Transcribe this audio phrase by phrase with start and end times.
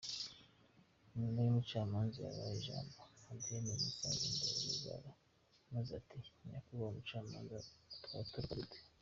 [1.17, 2.97] Nyuma umucamanza yahaye ijambo
[3.31, 5.11] Adeline Mukangemanyi Rwigara
[5.73, 7.57] maze ati: “Nyakubahwa mucamanza,
[8.05, 8.79] twatoroka dute?